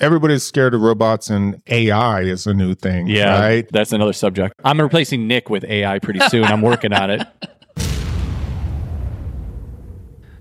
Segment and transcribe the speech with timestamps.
[0.00, 3.06] everybody's scared of robots and AI is a new thing.
[3.06, 3.68] Yeah, Right.
[3.72, 4.54] that's another subject.
[4.64, 6.44] I'm replacing Nick with AI pretty soon.
[6.44, 7.26] I'm working on it.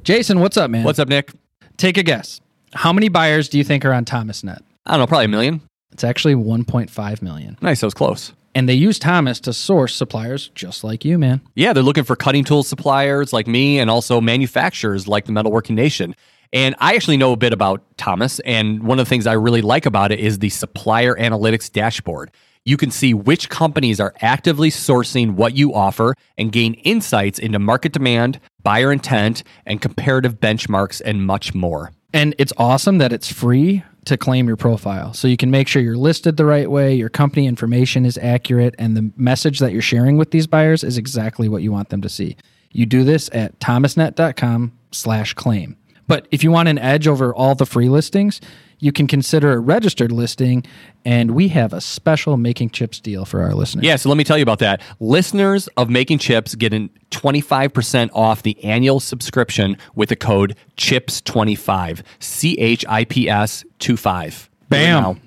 [0.04, 0.84] Jason, what's up, man?
[0.84, 1.32] What's up, Nick?
[1.78, 2.40] Take a guess.
[2.74, 4.60] How many buyers do you think are on ThomasNet?
[4.86, 5.62] I don't know, probably a million.
[5.92, 7.58] It's actually 1.5 million.
[7.62, 8.34] Nice, that was close.
[8.54, 11.42] And they use Thomas to source suppliers just like you, man.
[11.56, 15.74] Yeah, they're looking for cutting tool suppliers like me and also manufacturers like the Metalworking
[15.76, 16.16] Nation.
[16.54, 18.40] And I actually know a bit about Thomas.
[18.42, 22.32] And one of the things I really like about it is the supplier analytics dashboard.
[22.68, 27.60] You can see which companies are actively sourcing what you offer and gain insights into
[27.60, 31.92] market demand, buyer intent, and comparative benchmarks, and much more.
[32.12, 35.14] And it's awesome that it's free to claim your profile.
[35.14, 38.74] So you can make sure you're listed the right way, your company information is accurate,
[38.80, 42.02] and the message that you're sharing with these buyers is exactly what you want them
[42.02, 42.38] to see.
[42.72, 45.78] You do this at thomasnet.com slash claim.
[46.08, 48.42] But if you want an edge over all the free listings,
[48.80, 50.64] you can consider a registered listing,
[51.06, 53.86] and we have a special Making Chips deal for our listeners.
[53.86, 54.82] Yeah, so let me tell you about that.
[55.00, 62.02] Listeners of Making Chips get an 25% off the annual subscription with the code CHIPS25.
[62.20, 64.50] C H I P S 25.
[64.70, 65.22] Bam.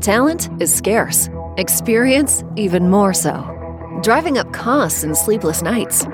[0.00, 3.57] Talent is scarce, experience even more so,
[4.02, 6.04] driving up costs and sleepless nights.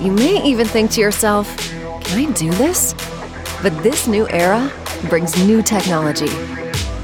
[0.00, 1.56] You may even think to yourself,
[2.04, 2.94] can I do this?
[3.62, 4.70] But this new era
[5.08, 6.30] brings new technology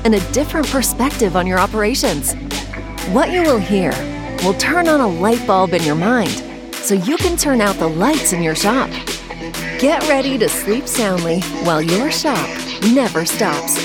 [0.05, 2.35] and a different perspective on your operations.
[3.13, 3.93] What you will hear
[4.43, 6.43] will turn on a light bulb in your mind
[6.75, 8.91] so you can turn out the lights in your shop.
[9.79, 12.49] Get ready to sleep soundly while your shop
[12.93, 13.77] never stops.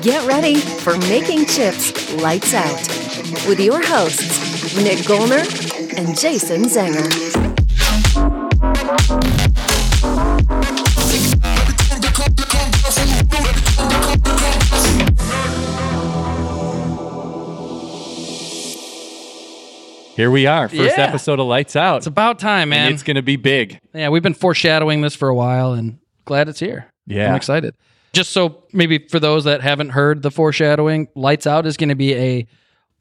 [0.00, 2.88] Get ready for Making Chips Lights Out
[3.48, 4.41] with your hosts,
[4.76, 5.42] Nick Goellner
[5.98, 7.08] and Jason Zenger.
[20.14, 21.04] Here we are, first Yeah.
[21.04, 21.98] episode of Lights Out.
[21.98, 22.86] It's about time, man.
[22.86, 23.80] and it's going to be big.
[23.94, 26.86] Yeah, we've been foreshadowing this for a while and glad it's here.
[27.06, 27.30] Yeah.
[27.30, 27.74] I'm excited.
[28.12, 31.94] Just so maybe for those that haven't heard the foreshadowing, Lights Out is going to
[31.94, 32.46] be a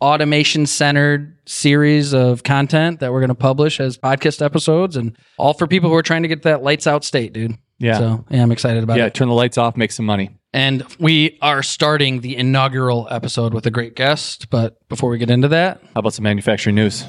[0.02, 5.54] automation centered series of content that we're going to publish as podcast episodes and all
[5.54, 7.56] for people who are trying to get that lights out state, dude.
[7.78, 7.98] Yeah.
[7.98, 9.08] So, yeah, I'm excited about Yeah, it.
[9.08, 10.32] Yeah, turn the lights off, make some money.
[10.54, 15.30] And we are starting the inaugural episode with a great guest, but before we get
[15.30, 17.06] into that, How about some manufacturing news?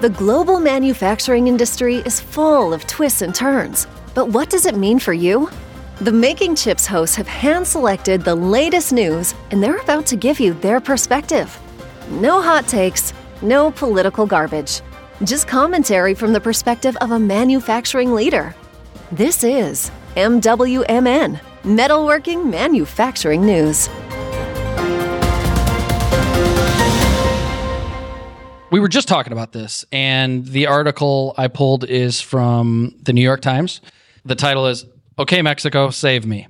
[0.00, 3.86] The global manufacturing industry is full of twists and turns.
[4.14, 5.48] But what does it mean for you?
[6.02, 10.38] The Making Chips hosts have hand selected the latest news, and they're about to give
[10.38, 11.58] you their perspective.
[12.10, 14.82] No hot takes, no political garbage,
[15.24, 18.54] just commentary from the perspective of a manufacturing leader.
[19.10, 23.88] This is MWMN, Metalworking Manufacturing News.
[28.70, 33.22] we were just talking about this, and the article I pulled is from the New
[33.22, 33.80] York Times.
[34.26, 34.84] The title is
[35.18, 36.46] Okay, Mexico, Save Me.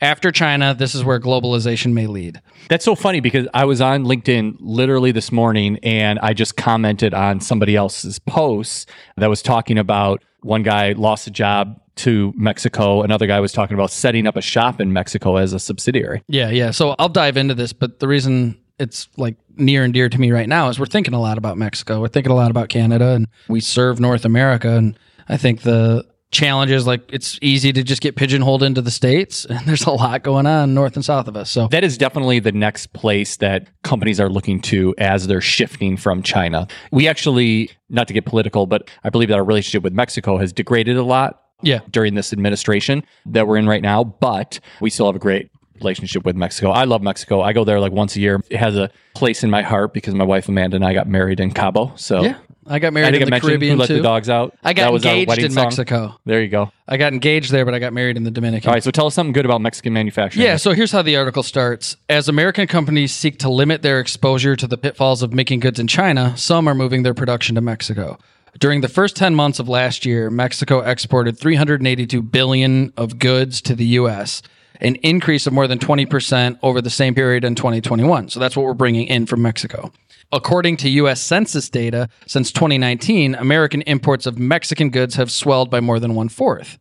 [0.00, 2.40] After China, this is where globalization may lead.
[2.68, 7.12] That's so funny because I was on LinkedIn literally this morning and I just commented
[7.12, 13.02] on somebody else's post that was talking about one guy lost a job to Mexico.
[13.02, 16.22] Another guy was talking about setting up a shop in Mexico as a subsidiary.
[16.28, 16.70] Yeah, yeah.
[16.70, 20.30] So I'll dive into this, but the reason it's like near and dear to me
[20.30, 22.00] right now is we're thinking a lot about Mexico.
[22.00, 24.76] We're thinking a lot about Canada and we serve North America.
[24.76, 24.96] And
[25.28, 29.44] I think the challenge is like it's easy to just get pigeonholed into the States
[29.44, 31.50] and there's a lot going on north and south of us.
[31.50, 35.96] So That is definitely the next place that companies are looking to as they're shifting
[35.96, 36.66] from China.
[36.90, 40.52] We actually, not to get political, but I believe that our relationship with Mexico has
[40.52, 41.80] degraded a lot yeah.
[41.90, 46.24] during this administration that we're in right now, but we still have a great relationship
[46.24, 46.70] with Mexico.
[46.70, 47.40] I love Mexico.
[47.40, 48.40] I go there like once a year.
[48.50, 51.40] It has a place in my heart because my wife Amanda and I got married
[51.40, 51.92] in Cabo.
[51.96, 52.36] So Yeah.
[52.68, 53.96] I got married I in the mentioned Caribbean who let too.
[53.96, 54.56] the dogs out.
[54.62, 55.64] I got That was our engaged wedding in song.
[55.64, 56.20] Mexico.
[56.24, 56.70] There you go.
[56.86, 58.68] I got engaged there, but I got married in the Dominican.
[58.68, 60.44] All right, so tell us something good about Mexican manufacturing.
[60.44, 61.96] Yeah, so here's how the article starts.
[62.08, 65.86] As American companies seek to limit their exposure to the pitfalls of making goods in
[65.86, 68.18] China, some are moving their production to Mexico.
[68.58, 73.74] During the first 10 months of last year, Mexico exported 382 billion of goods to
[73.74, 74.42] the US,
[74.80, 78.28] an increase of more than 20% over the same period in 2021.
[78.30, 79.92] So that's what we're bringing in from Mexico.
[80.30, 85.80] According to US Census data, since 2019, American imports of Mexican goods have swelled by
[85.80, 86.78] more than one fourth.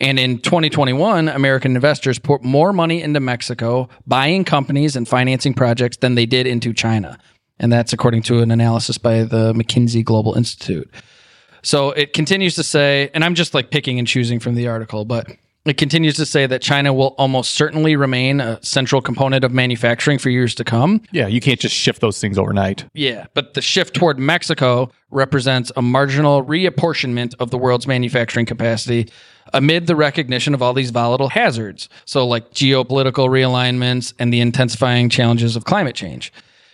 [0.00, 5.96] And in 2021, American investors put more money into Mexico, buying companies and financing projects
[5.96, 7.18] than they did into China.
[7.58, 10.90] And that's according to an analysis by the McKinsey Global Institute.
[11.62, 15.04] So it continues to say, and I'm just like picking and choosing from the article,
[15.04, 15.28] but
[15.64, 20.18] it continues to say that China will almost certainly remain a central component of manufacturing
[20.18, 21.00] for years to come.
[21.10, 22.84] Yeah, you can't just shift those things overnight.
[22.92, 29.08] Yeah, but the shift toward Mexico represents a marginal reapportionment of the world's manufacturing capacity
[29.54, 31.88] amid the recognition of all these volatile hazards.
[32.04, 36.32] So, like geopolitical realignments and the intensifying challenges of climate change.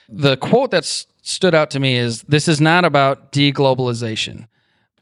[0.09, 4.49] The quote that's stood out to me is this is not about deglobalization,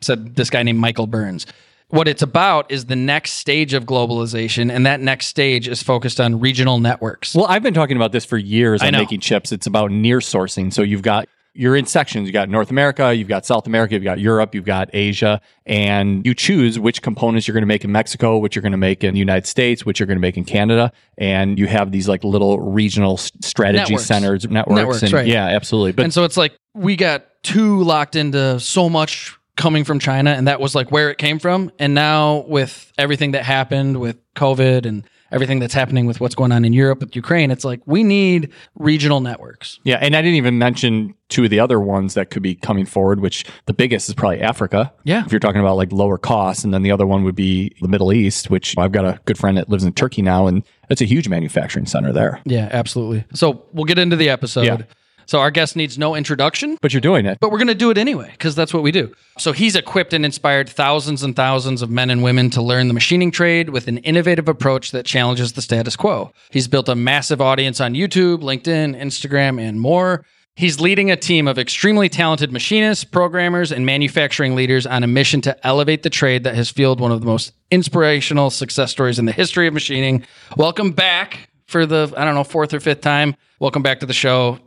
[0.02, 1.46] said this guy named Michael Burns.
[1.90, 6.20] What it's about is the next stage of globalization, and that next stage is focused
[6.20, 7.34] on regional networks.
[7.34, 8.98] Well, I've been talking about this for years I on know.
[8.98, 9.52] making chips.
[9.52, 10.70] It's about near sourcing.
[10.70, 12.28] So you've got you're in sections.
[12.28, 16.24] You've got North America, you've got South America, you've got Europe, you've got Asia, and
[16.26, 19.02] you choose which components you're going to make in Mexico, which you're going to make
[19.02, 22.06] in the United States, which you're going to make in Canada, and you have these
[22.06, 24.04] like little regional strategy Networks.
[24.04, 25.26] centers, networks, Networks, and right.
[25.26, 25.92] yeah, absolutely.
[25.92, 30.30] But and so it's like we got too locked into so much coming from China,
[30.30, 31.70] and that was like where it came from.
[31.78, 36.52] And now with everything that happened with COVID and everything that's happening with what's going
[36.52, 39.78] on in Europe with Ukraine, it's like we need regional networks.
[39.84, 42.86] Yeah, and I didn't even mention two of the other ones that could be coming
[42.86, 44.90] forward, which the biggest is probably Africa.
[45.04, 45.24] Yeah.
[45.26, 47.88] If you're talking about like lower costs, and then the other one would be the
[47.88, 51.02] Middle East, which I've got a good friend that lives in Turkey now, and it's
[51.02, 52.40] a huge manufacturing center there.
[52.46, 53.24] Yeah, absolutely.
[53.34, 54.62] So we'll get into the episode.
[54.62, 54.82] Yeah.
[55.28, 56.78] So our guest needs no introduction.
[56.80, 57.38] But you're doing it.
[57.38, 59.12] but we're going to do it anyway because that's what we do.
[59.36, 62.94] So he's equipped and inspired thousands and thousands of men and women to learn the
[62.94, 66.32] machining trade with an innovative approach that challenges the status quo.
[66.50, 70.24] He's built a massive audience on YouTube, LinkedIn, Instagram, and more.
[70.56, 75.42] He's leading a team of extremely talented machinists, programmers, and manufacturing leaders on a mission
[75.42, 79.26] to elevate the trade that has fueled one of the most inspirational success stories in
[79.26, 80.24] the history of machining.
[80.56, 83.36] Welcome back for the, I don't know, fourth or fifth time.
[83.60, 84.58] Welcome back to the show,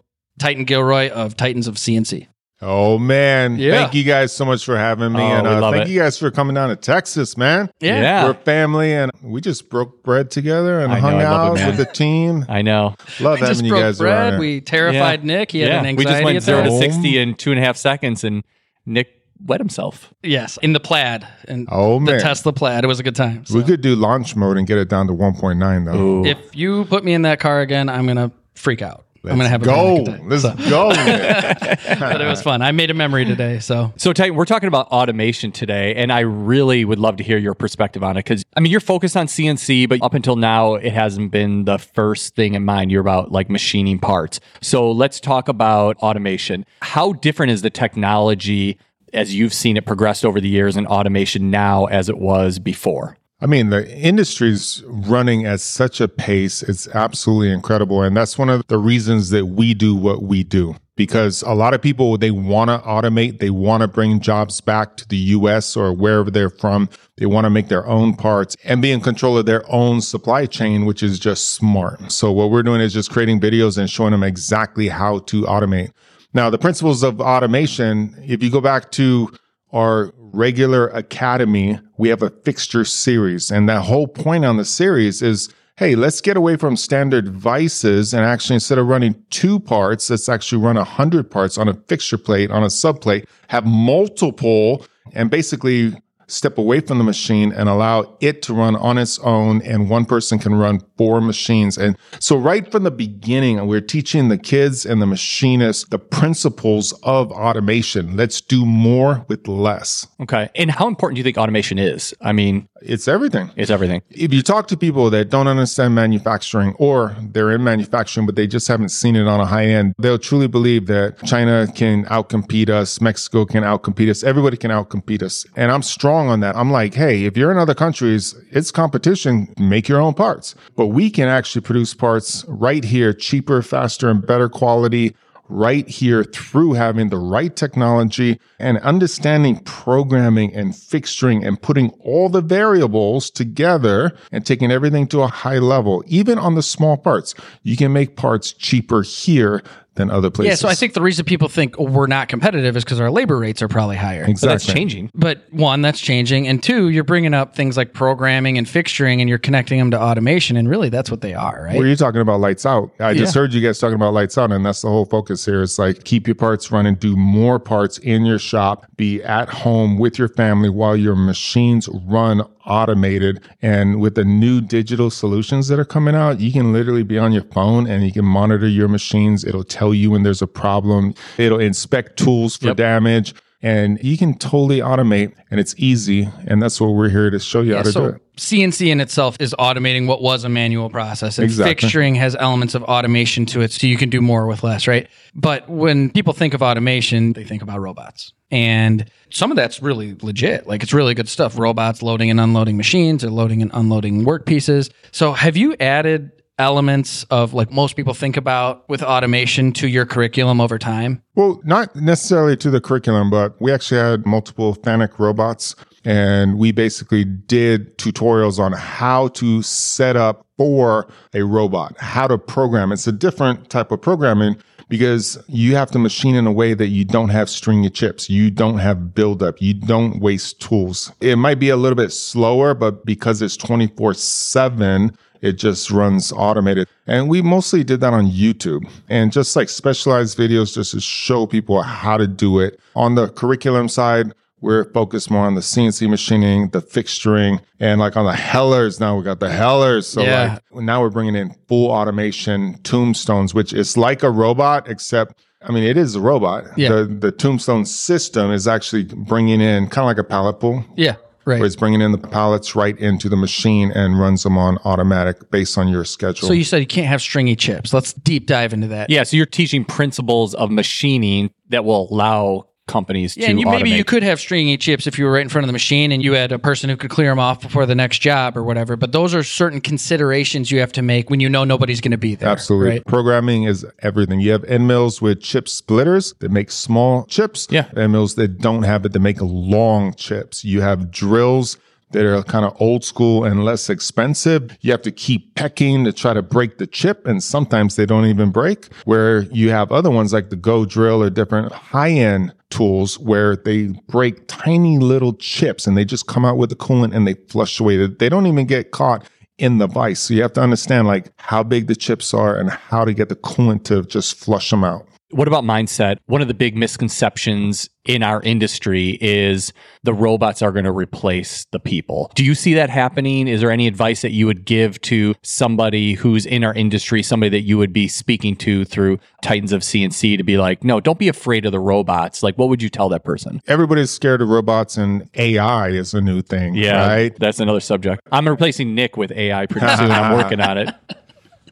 [0.41, 2.27] Titan Gilroy of Titans of CNC.
[2.63, 3.71] Oh man, Yeah.
[3.71, 5.91] thank you guys so much for having me, Oh, and uh, thank it.
[5.91, 7.71] you guys for coming down to Texas, man.
[7.79, 8.25] Yeah.
[8.25, 11.65] We're family, and we just broke bread together and I hung I love out it,
[11.65, 12.45] with the team.
[12.49, 12.95] I know.
[13.19, 14.33] Love We just having you broke guys bread.
[14.33, 14.39] around.
[14.39, 15.51] We terrified Nick.
[15.53, 15.95] He had an anxiety.
[15.97, 18.43] we anxiety just went zero to 60 in two and a half seconds, and
[18.85, 19.07] Nick
[19.43, 20.13] wet himself.
[20.21, 22.19] Yes, in the plaid and Oh, the.
[22.19, 22.83] Tesla plaid.
[22.83, 23.43] It was a good time.
[23.43, 25.97] So we could do launch mode and get it down to 1.9 though.
[25.99, 26.25] Ooh.
[26.27, 29.05] if you put me in that car again, I'm gonna freak out.
[29.23, 30.03] I'm gonna have a go.
[30.03, 30.21] panic.
[30.25, 30.89] Let's So- go.
[31.99, 32.61] But it was fun.
[32.61, 33.59] I made a memory today.
[33.59, 37.37] So So, Titan, we're talking about automation today, and I really would love to hear
[37.37, 40.75] your perspective on it because I mean, you're focused on CNC, but up until now,
[40.75, 42.91] it hasn't been the first thing in mind.
[42.91, 44.39] You're about like machining parts.
[44.61, 46.65] So, let's talk about automation.
[46.81, 48.77] How different is the technology
[49.13, 53.17] as you've seen it progressed over the years in automation now as it was before?
[53.43, 56.61] I mean, the industry's running at such a pace.
[56.61, 58.03] It's absolutely incredible.
[58.03, 60.75] And that's one of the reasons that we do what we do.
[60.95, 63.39] Because a lot of people, they want to automate.
[63.39, 66.87] They want to bring jobs back to the US or wherever they're from.
[67.17, 70.45] They want to make their own parts and be in control of their own supply
[70.45, 72.11] chain, which is just smart.
[72.11, 75.91] So what we're doing is just creating videos and showing them exactly how to automate.
[76.33, 79.31] Now, the principles of automation, if you go back to
[79.73, 83.51] our regular academy, we have a fixture series.
[83.51, 88.13] And that whole point on the series is hey, let's get away from standard vices
[88.13, 92.19] and actually instead of running two parts, let's actually run 100 parts on a fixture
[92.19, 95.95] plate, on a subplate, have multiple, and basically
[96.27, 100.05] step away from the machine and allow it to run on its own and one
[100.05, 100.79] person can run
[101.21, 101.77] machines.
[101.77, 106.93] And so right from the beginning we're teaching the kids and the machinists the principles
[107.03, 108.15] of automation.
[108.15, 110.07] Let's do more with less.
[110.21, 110.49] Okay.
[110.55, 112.13] And how important do you think automation is?
[112.21, 113.51] I mean, it's everything.
[113.55, 114.01] It's everything.
[114.09, 118.47] if you talk to people that don't understand manufacturing or they're in manufacturing but they
[118.47, 122.69] just haven't seen it on a high end they'll truly believe that china can outcompete
[122.69, 125.45] us mexico can outcompete us everybody can outcompete us.
[125.55, 126.55] And i'm strong on that.
[126.55, 129.53] I'm like hey if you're in other countries it's competition.
[129.57, 130.55] Make your own parts.
[130.75, 135.15] But we can actually produce parts right here cheaper faster and better quality
[135.51, 142.29] right here through having the right technology and understanding programming and fixturing and putting all
[142.29, 146.03] the variables together and taking everything to a high level.
[146.07, 149.61] Even on the small parts, you can make parts cheaper here
[149.95, 150.49] than other places.
[150.49, 153.11] yeah, so I think the reason people think oh, we're not competitive is because our
[153.11, 154.25] labor rates are probably higher.
[154.25, 155.11] But that's changing.
[155.13, 159.27] But one, that's changing, and two, you're bringing up things like programming and fixturing, and
[159.27, 161.77] you're connecting them to automation, and really, that's what they are, right?
[161.77, 162.91] Were you talking about lights out?
[162.99, 165.61] I just heard you guys talking about lights out, and that's the whole focus here.
[165.61, 169.97] It's like keep your parts running, do more parts in your shop, be at home
[169.97, 173.41] with your family while your machines run automated.
[173.61, 177.31] And with the new digital solutions that are coming out, you can literally be on
[177.31, 179.43] your phone and you can monitor your machines.
[179.43, 181.13] It'll tell you when there's a problem.
[181.37, 183.33] It'll inspect tools for damage.
[183.61, 186.29] And you can totally automate and it's easy.
[186.47, 188.21] And that's what we're here to show you how to do so it.
[188.37, 191.87] CNC in itself is automating what was a manual process, and Exactly.
[191.89, 195.07] fixturing has elements of automation to it, so you can do more with less, right?
[195.35, 200.15] But when people think of automation, they think about robots, and some of that's really
[200.21, 200.65] legit.
[200.65, 201.59] Like it's really good stuff.
[201.59, 204.89] Robots loading and unloading machines, or loading and unloading work pieces.
[205.11, 206.31] So have you added?
[206.61, 211.59] Elements of like most people think about with automation to your curriculum over time Well,
[211.63, 215.75] not necessarily to the curriculum, but we actually had multiple Fanuc robots
[216.05, 222.37] and we basically did tutorials on how to set up for a robot, how to
[222.37, 222.91] program.
[222.91, 224.55] It's a different type of programming
[224.87, 228.29] because you have to machine in a way that you don't have stringy chips.
[228.29, 229.61] You don't have buildup.
[229.61, 231.11] You don't waste tools.
[231.21, 236.31] It might be a little bit slower, but because it's 24 seven, it just runs
[236.31, 236.87] automated.
[237.07, 241.45] And we mostly did that on YouTube and just like specialized videos just to show
[241.47, 242.79] people how to do it.
[242.95, 248.15] On the curriculum side, we're focused more on the CNC machining, the fixturing, and like
[248.15, 248.99] on the hellers.
[248.99, 250.05] Now we got the hellers.
[250.07, 250.59] So Yeah.
[250.71, 255.71] like now we're bringing in full automation tombstones, which is like a robot, except I
[255.71, 256.65] mean, it is a robot.
[256.75, 256.89] Yeah.
[256.89, 261.15] The, the tombstone system is actually bringing in kind of like a pallet pool yeah
[261.45, 261.59] right.
[261.59, 265.51] Where it's bringing in the pallets right into the machine and runs them on automatic
[265.51, 266.47] based on your schedule.
[266.47, 267.93] so you said you can't have stringy chips.
[267.93, 269.09] Let's deep dive into that.
[269.09, 273.65] Yeah, so you're teaching principles of machining that will allow companies Yeah, to and you,
[273.67, 276.11] maybe you could have stringy chips if you were right in front of the machine
[276.11, 278.63] and you had a person who could clear them off before the next job or
[278.63, 278.95] whatever.
[278.95, 282.17] But those are certain considerations you have to make when you know nobody's going to
[282.17, 282.49] be there.
[282.49, 282.89] Absolutely.
[282.89, 283.05] right?
[283.05, 284.39] Programming is everything.
[284.39, 287.67] You have end mills with chip splitters that make small chips.
[287.69, 287.89] Yeah.
[287.95, 290.65] End mills that don't have it that make long chips.
[290.65, 291.77] You have drills
[292.11, 294.77] that are kind of old school and less expensive.
[294.81, 297.25] You have to keep pecking to try to break the chip.
[297.27, 301.23] And sometimes they don't even break where you have other ones like the Go drill
[301.23, 306.45] or different high end tools where they break tiny little chips and they just come
[306.45, 308.07] out with the coolant and they flush away.
[308.07, 309.27] They don't even get caught
[309.57, 310.19] in the vise.
[310.19, 313.29] So you have to understand like how big the chips are and how to get
[313.29, 315.07] the coolant to just flush them out.
[315.31, 316.17] What about mindset?
[316.25, 319.73] One of the big misconceptions in our industry is
[320.03, 322.31] the robots are going to replace the people.
[322.35, 323.47] Do you see that happening?
[323.47, 327.49] Is there any advice that you would give to somebody who's in our industry, somebody
[327.49, 331.19] that you would be speaking to through Titans of CNC to be like, no, don't
[331.19, 332.41] be afraid of the robots?
[332.41, 333.61] Like, what would you tell that person?
[333.67, 336.75] Everybody's scared of robots and AI is a new thing,
[337.07, 337.35] right?
[337.37, 338.21] That's another subject.
[338.31, 340.11] I'm replacing Nick with AI pretty soon.
[340.11, 340.89] I'm working on it.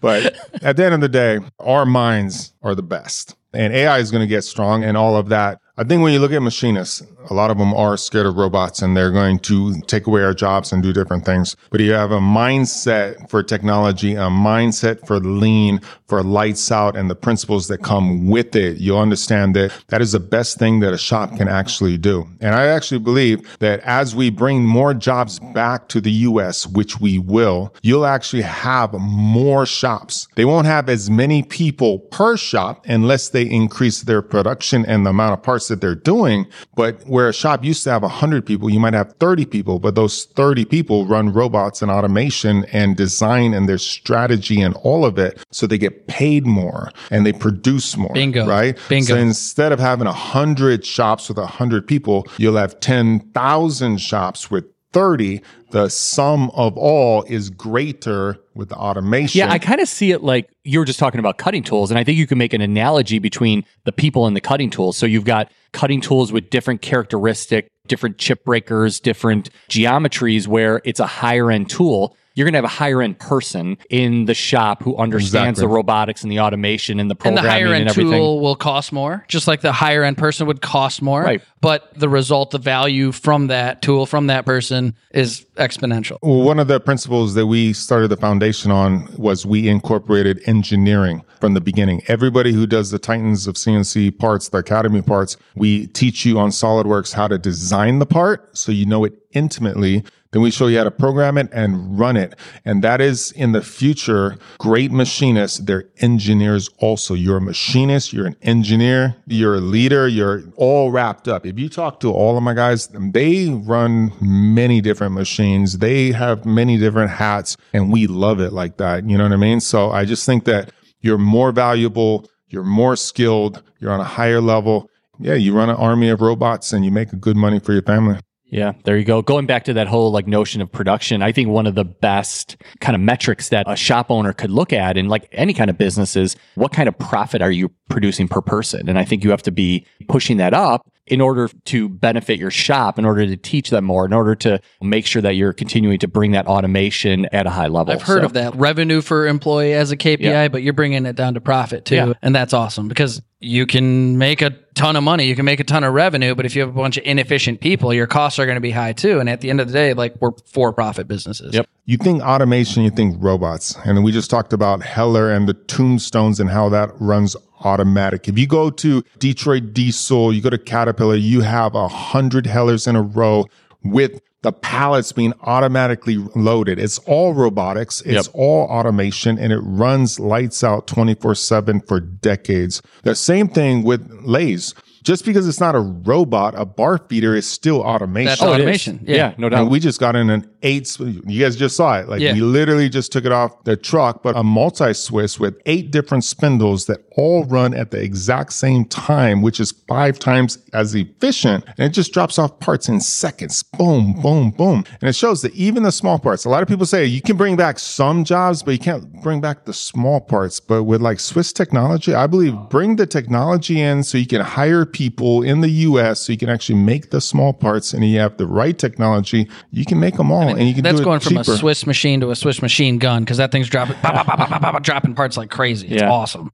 [0.02, 3.36] But at the end of the day, our minds are the best.
[3.54, 5.60] And AI is going to get strong and all of that.
[5.80, 8.82] I think when you look at machinists, a lot of them are scared of robots
[8.82, 11.56] and they're going to take away our jobs and do different things.
[11.70, 17.10] But you have a mindset for technology, a mindset for lean, for lights out and
[17.10, 18.80] the principles that come with it.
[18.80, 22.28] You'll understand that that is the best thing that a shop can actually do.
[22.42, 27.00] And I actually believe that as we bring more jobs back to the US, which
[27.00, 30.28] we will, you'll actually have more shops.
[30.36, 35.12] They won't have as many people per shop unless they increase their production and the
[35.12, 36.46] amount of parts that they're doing.
[36.76, 39.96] But where a shop used to have 100 people, you might have 30 people, but
[39.96, 45.18] those 30 people run robots and automation and design and their strategy and all of
[45.18, 45.44] it.
[45.52, 48.14] So they get paid more and they produce more.
[48.14, 48.46] Bingo.
[48.46, 48.78] Right?
[48.90, 49.14] Bingo.
[49.14, 55.42] So instead of having 100 shops with 100 people, you'll have 10,000 shops with 30.
[55.72, 59.40] The sum of all is greater with the automation.
[59.40, 61.98] Yeah, I kind of see it like you were just talking about cutting tools, and
[61.98, 64.98] I think you can make an analogy between the people and the cutting tools.
[64.98, 71.00] So you've got cutting tools with different characteristic, different chip breakers, different geometries, where it's
[71.00, 72.16] a higher end tool.
[72.40, 75.62] You're going to have a higher end person in the shop who understands Exactly.
[75.64, 78.14] the robotics and the automation and the programming And the programming higher and, end everything.
[78.14, 81.22] tool will cost more, just like the higher end person would cost more.
[81.22, 81.42] Right.
[81.60, 86.18] But the result, the value from that tool, from that person is exponential.
[86.22, 91.24] Well, one of the principles that we started the foundation on was we incorporated engineering
[91.42, 92.04] from the beginning.
[92.08, 96.52] Everybody who does the Titans of CNC parts, the Academy parts, we teach you on
[96.52, 100.06] SolidWorks how to design the part so you know it intimately.
[100.32, 102.36] Then we show you how to program it and run it.
[102.64, 107.16] And that is in the future, great machinists, they're engineers also.
[107.16, 111.48] You're a machinist, you're an engineer, you're a leader, you're all wrapped up.
[111.48, 115.80] If you talk to all of my guys, they run many different machines.
[115.80, 119.10] They have many different hats and we love it like that.
[119.10, 119.60] You know what I mean?
[119.60, 120.72] So I just think that
[121.02, 122.30] you're more valuable.
[122.50, 123.64] You're more skilled.
[123.80, 124.90] You're on a higher level.
[125.20, 128.20] Yeah, you run an army of robots and you make good money for your family.
[128.52, 129.22] Yeah, there you go.
[129.22, 132.58] Going back to that whole like notion of production, I think one of the best
[132.80, 135.78] kind of metrics that a shop owner could look at in like any kind of
[135.78, 138.90] business is what kind of profit are you producing per person?
[138.90, 142.52] And I think you have to be pushing that up in order to benefit your
[142.52, 145.98] shop, in order to teach them more, in order to make sure that you're continuing
[145.98, 147.94] to bring that automation at a high level.
[147.94, 150.48] I've heard So- of that revenue for employee as a KPI, Yeah.
[150.50, 151.96] but you're bringing it down to profit too.
[151.96, 152.14] Yeah.
[152.22, 155.64] And that's awesome because you can make a ton of money, you can make a
[155.64, 158.46] ton of revenue, but if you have a bunch of inefficient people, your costs are
[158.46, 159.20] going to be high too.
[159.20, 161.54] And at the end of the day, like we're for profit businesses.
[161.54, 161.68] Yep.
[161.86, 163.78] You think automation, you think robots.
[163.86, 168.28] And we just talked about Heller and the tombstones and how that runs automatic.
[168.28, 172.88] If you go to Detroit Diesel, you go to Caterpillar, you have a hundred Hellers
[172.88, 173.46] in a row
[173.84, 176.80] with the pallets being automatically loaded.
[176.80, 178.02] It's all robotics.
[178.02, 178.36] It's Yep.
[178.36, 182.82] all automation and it runs lights out 24 seven for decades.
[183.04, 184.74] The same thing with lathes.
[185.02, 188.26] Just because it's not a robot, a bar feeder is still automation.
[188.28, 189.00] That's Oh, automation.
[189.06, 189.34] Yeah, Yeah.
[189.38, 189.62] no doubt.
[189.62, 190.98] And we just got in an eight.
[191.00, 192.10] You guys just saw it.
[192.10, 192.34] Like Yeah.
[192.34, 196.24] we literally just took it off the truck, but a multi Swiss with eight different
[196.24, 201.66] spindles that all run at the exact same time, which is five times as efficient.
[201.78, 203.62] And it just drops off parts in seconds.
[203.64, 204.86] Boom, boom, boom.
[205.02, 207.36] And it shows that even the small parts, a lot of people say you can
[207.38, 210.60] bring back some jobs, but you can't bring back the small parts.
[210.60, 214.86] But with like Swiss technology, I believe bring the technology in so you can hire
[214.86, 218.38] people in the US so you can actually make the small parts and you have
[218.38, 221.20] the right technology, you can make them all and you can That's do it going
[221.20, 221.42] from cheaper.
[221.54, 224.36] a Swiss machine to a Swiss machine gun because that thing's dropping, bah, bah, bah,
[224.38, 225.88] bah, bah, bah, bah, dropping parts like crazy.
[225.88, 226.10] It's Yeah.
[226.12, 226.50] awesome.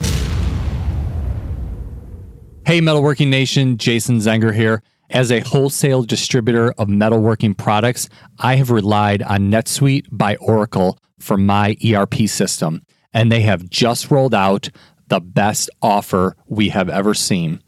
[2.65, 4.81] Hey, Metalworking Nation, Jason Zenger here.
[5.11, 8.09] As a wholesale distributor of metalworking products,
[8.39, 12.81] I have relied on NetSuite by Oracle for my ERP system,
[13.13, 14.69] and they have just rolled out
[15.09, 17.61] the best offer we have ever seen.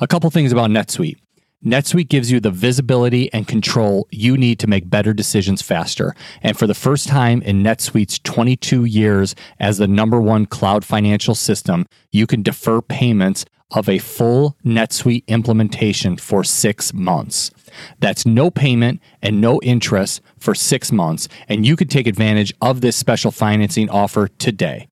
[0.00, 1.16] A couple things about NetSuite.
[1.64, 6.12] NetSuite gives you the visibility and control you need to make better decisions faster.
[6.42, 11.36] And for the first time in NetSuite's 22 years as the number one cloud financial
[11.36, 17.52] system, you can defer payments of a full NetSuite implementation for six months.
[18.00, 21.28] That's no payment and no interest for six months.
[21.48, 24.88] And you can take advantage of this special financing offer today.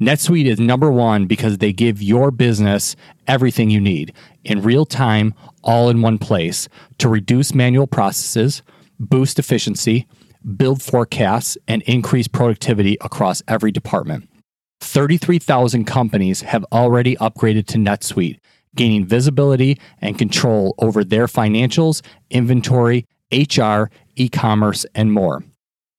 [0.00, 2.96] NetSuite is number one because they give your business
[3.28, 4.12] everything you need
[4.44, 8.62] in real time, all in one place to reduce manual processes,
[8.98, 10.06] boost efficiency,
[10.56, 14.28] build forecasts, and increase productivity across every department.
[14.80, 18.38] 33,000 companies have already upgraded to NetSuite,
[18.74, 25.44] gaining visibility and control over their financials, inventory, HR, e commerce, and more.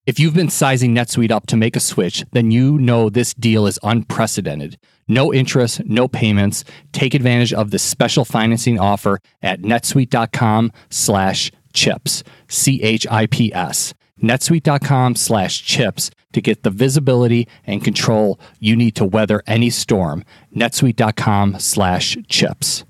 [0.06, 3.66] If you've been sizing NetSuite up to make a switch, then you know this deal
[3.66, 4.78] is unprecedented.
[5.08, 6.64] No interest, no payments.
[6.92, 13.94] Take advantage of this special financing offer at netsuite.com slash chips, C-H-I-P-S.
[14.22, 20.24] netsuite.com slash chips to get the visibility and control you need to weather any storm.
[20.56, 22.86] netsuite.com slash chips.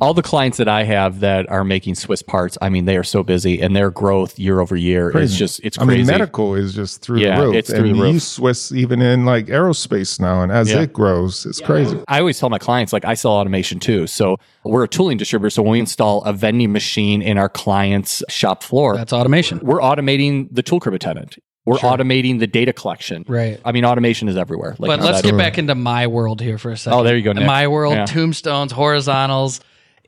[0.00, 3.04] All the clients that I have that are making Swiss parts, I mean, they are
[3.04, 5.98] so busy and their growth year over year is just, it's I crazy.
[5.98, 7.54] mean, medical is just through Yeah, the roof.
[7.56, 8.22] it's through and the you roof.
[8.22, 10.42] Swiss even in like aerospace now.
[10.42, 10.80] And as Yeah.
[10.82, 11.98] it grows, it's crazy.
[12.08, 14.06] I always tell my clients, like, I sell automation too.
[14.06, 15.50] So we're a tooling distributor.
[15.50, 19.60] So when we install a vending machine in our client's shop floor, That's automation.
[19.62, 21.38] we're automating the tool crib attendant.
[21.66, 23.24] We're automating the data collection.
[23.28, 23.60] Right.
[23.64, 24.74] I mean, automation is everywhere.
[24.78, 26.98] Like But let's get back into my world here for a second.
[26.98, 27.46] Oh, there you go, Nick.
[27.46, 28.06] My world, Yeah.
[28.06, 29.60] tombstones, horizontals,